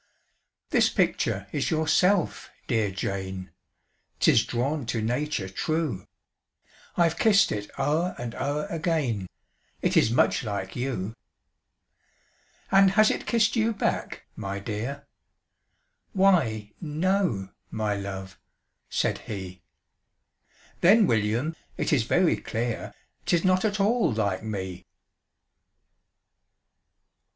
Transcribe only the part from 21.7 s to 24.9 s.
it is very clear 'Tis not at all LIKE ME!"